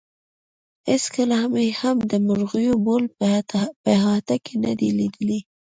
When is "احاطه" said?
3.93-4.35